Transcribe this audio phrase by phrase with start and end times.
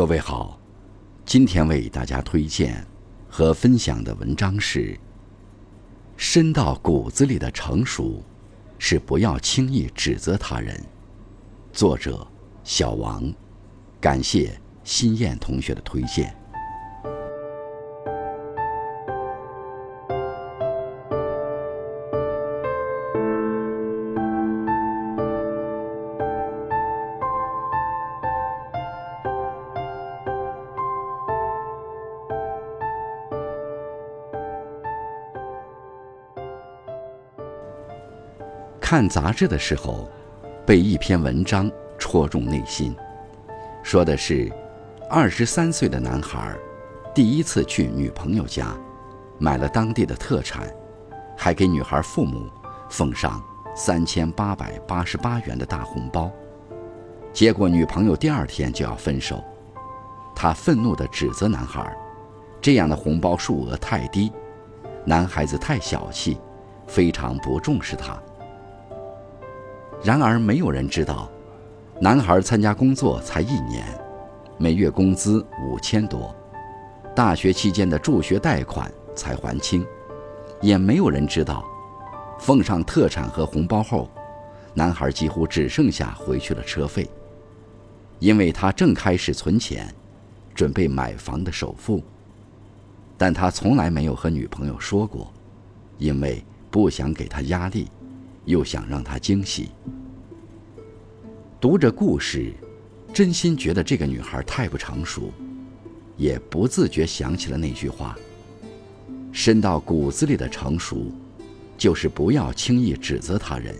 [0.00, 0.58] 各位好，
[1.26, 2.82] 今天为大家推荐
[3.28, 4.94] 和分享的文章是
[6.16, 8.24] 《深到骨子里的成熟
[8.78, 10.74] 是不要轻易指责他人》，
[11.70, 12.26] 作者
[12.64, 13.30] 小王，
[14.00, 16.34] 感谢新燕同学的推荐。
[38.90, 40.10] 看杂志的时候，
[40.66, 42.92] 被一篇文章戳中内心。
[43.84, 44.50] 说的是，
[45.08, 46.52] 二十三岁的男孩
[47.14, 48.76] 第一次去女朋友家，
[49.38, 50.68] 买了当地的特产，
[51.36, 52.50] 还给女孩父母
[52.90, 53.40] 奉上
[53.76, 56.28] 三千八百八十八元的大红包。
[57.32, 59.40] 结果女朋友第二天就要分手，
[60.34, 61.96] 他愤怒地指责男孩，
[62.60, 64.32] 这样的红包数额太低，
[65.04, 66.40] 男孩子太小气，
[66.88, 68.20] 非常不重视他。
[70.02, 71.30] 然而，没有人知道，
[72.00, 73.84] 男孩参加工作才一年，
[74.56, 76.34] 每月工资五千多，
[77.14, 79.86] 大学期间的助学贷款才还清。
[80.62, 81.64] 也没有人知道，
[82.38, 84.10] 奉上特产和红包后，
[84.72, 87.08] 男孩几乎只剩下回去的车费，
[88.18, 89.94] 因为他正开始存钱，
[90.54, 92.02] 准备买房的首付。
[93.18, 95.30] 但他从来没有和女朋友说过，
[95.98, 97.86] 因为不想给她压力。
[98.50, 99.70] 又想让她惊喜。
[101.60, 102.52] 读着故事，
[103.12, 105.30] 真心觉得这个女孩太不成熟，
[106.16, 108.18] 也不自觉想起了那句话
[109.30, 111.12] ：“深到骨子里的成熟，
[111.76, 113.74] 就是不要轻易指责他人，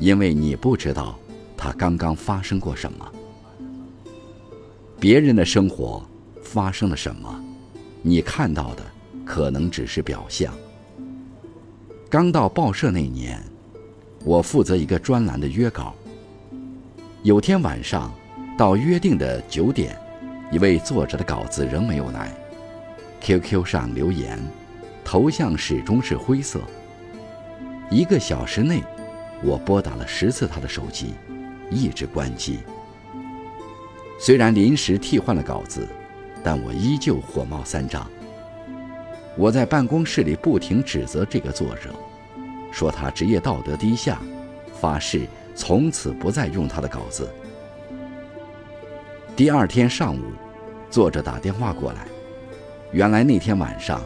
[0.00, 1.18] 因为你不知道
[1.56, 3.12] 他刚刚发生过什么。
[4.98, 6.04] 别人的生活
[6.42, 7.44] 发生了什么，
[8.02, 8.82] 你看到的
[9.24, 10.52] 可能只是表象。”
[12.10, 13.40] 刚到报社那年。
[14.28, 15.94] 我负责一个专栏的约稿。
[17.22, 18.12] 有天晚上，
[18.58, 19.98] 到约定的九点，
[20.52, 22.30] 一位作者的稿子仍没有来。
[23.22, 24.38] QQ 上留言，
[25.02, 26.60] 头像始终是灰色。
[27.90, 28.82] 一个小时内，
[29.42, 31.14] 我拨打了十次他的手机，
[31.70, 32.58] 一直关机。
[34.20, 35.88] 虽然临时替换了稿子，
[36.44, 38.06] 但我依旧火冒三丈。
[39.38, 41.94] 我在办公室里不停指责这个作者。
[42.70, 44.20] 说他职业道德低下，
[44.80, 47.28] 发誓从此不再用他的稿子。
[49.34, 50.22] 第二天上午，
[50.90, 52.06] 作者打电话过来，
[52.92, 54.00] 原来那天晚上，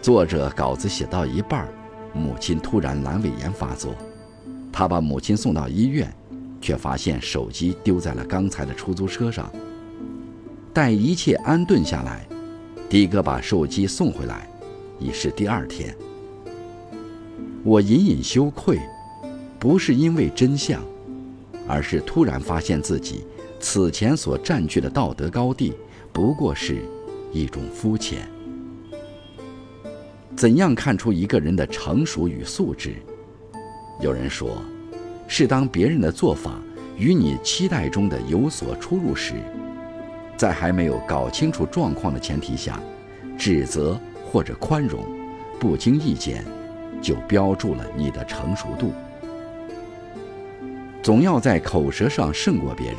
[0.00, 1.68] 作者稿子写到一半，
[2.12, 3.94] 母亲突然阑尾炎发作，
[4.72, 6.12] 他把母亲送到医院，
[6.60, 9.50] 却发现手机丢在了刚才的出租车上。
[10.72, 12.26] 待一切安顿下来，
[12.88, 14.48] 的哥把手机送回来，
[14.98, 15.96] 已是第二天。
[17.66, 18.78] 我隐隐羞愧，
[19.58, 20.80] 不是因为真相，
[21.66, 23.24] 而是突然发现自己
[23.58, 25.72] 此前所占据的道德高地，
[26.12, 26.76] 不过是
[27.32, 28.20] 一种肤浅。
[30.36, 32.94] 怎样看出一个人的成熟与素质？
[34.00, 34.62] 有人说，
[35.26, 36.62] 是当别人的做法
[36.96, 39.34] 与你期待中的有所出入时，
[40.36, 42.80] 在还没有搞清楚状况的前提下，
[43.36, 45.04] 指责或者宽容，
[45.58, 46.44] 不经意间。
[47.00, 48.92] 就标注了你的成熟度。
[51.02, 52.98] 总要在口舌上胜过别人，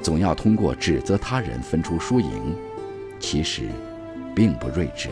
[0.00, 2.56] 总要通过指责他人分出输赢，
[3.20, 3.68] 其实
[4.34, 5.08] 并不睿智。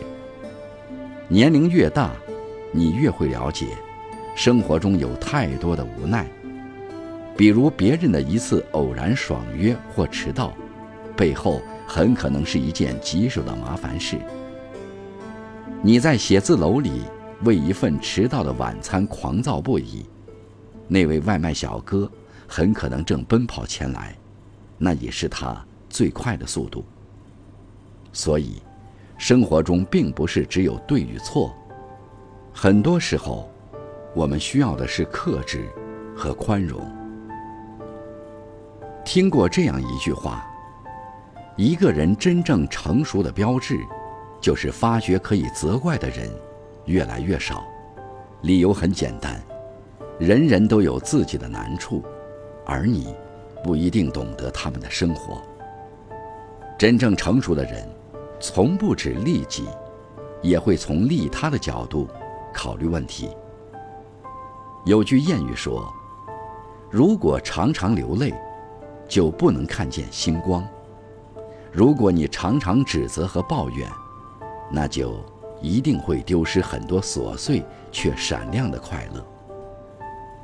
[1.29, 2.11] 年龄越大，
[2.73, 3.67] 你越会了解，
[4.35, 6.27] 生活中有太多的无奈。
[7.37, 10.53] 比如别人的一次偶然爽约或迟到，
[11.15, 14.17] 背后很可能是一件棘手的麻烦事。
[15.81, 17.03] 你在写字楼里。
[17.43, 20.05] 为一份迟到的晚餐狂躁不已，
[20.87, 22.09] 那位外卖小哥
[22.47, 24.15] 很可能正奔跑前来，
[24.77, 26.83] 那也是他最快的速度。
[28.13, 28.61] 所以，
[29.17, 31.55] 生活中并不是只有对与错，
[32.53, 33.49] 很多时候，
[34.13, 35.69] 我们需要的是克制
[36.15, 36.79] 和宽容。
[39.03, 40.45] 听过这样一句话：
[41.55, 43.79] 一个人真正成熟的标志，
[44.39, 46.29] 就是发觉可以责怪的人。
[46.85, 47.63] 越来越少，
[48.41, 49.41] 理由很简单，
[50.19, 52.03] 人人都有自己的难处，
[52.65, 53.15] 而你
[53.63, 55.41] 不一定懂得他们的生活。
[56.77, 57.87] 真正成熟的人，
[58.39, 59.67] 从不只利己，
[60.41, 62.07] 也会从利他的角度
[62.51, 63.29] 考虑问题。
[64.85, 65.93] 有句谚语说
[66.89, 68.33] ：“如果常常流泪，
[69.07, 70.63] 就不能看见星光；
[71.71, 73.87] 如果你常常指责和抱怨，
[74.71, 75.23] 那就
[75.61, 79.25] 一定会丢失很多琐碎却闪亮的快乐，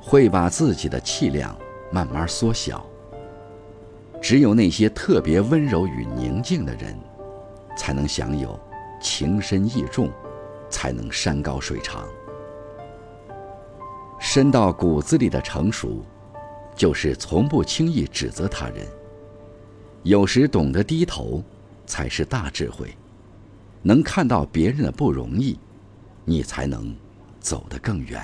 [0.01, 1.57] 会把自己的气量
[1.91, 2.85] 慢慢缩小。
[4.21, 6.97] 只有那些特别温柔与宁静的人，
[7.75, 8.59] 才能享有
[9.01, 10.11] 情深意重，
[10.69, 12.05] 才能山高水长。
[14.19, 16.03] 深到骨子里的成熟，
[16.75, 18.87] 就是从不轻易指责他人。
[20.03, 21.43] 有时懂得低头，
[21.85, 22.95] 才是大智慧。
[23.81, 25.57] 能看到别人的不容易，
[26.25, 26.95] 你才能
[27.39, 28.21] 走得更远。